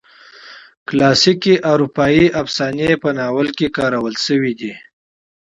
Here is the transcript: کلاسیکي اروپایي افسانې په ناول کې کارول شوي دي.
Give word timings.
کلاسیکي 0.87 1.55
اروپایي 1.71 2.25
افسانې 2.41 2.91
په 3.03 3.09
ناول 3.17 3.47
کې 3.57 3.67
کارول 3.77 4.15
شوي 4.25 4.53
دي. 4.59 4.73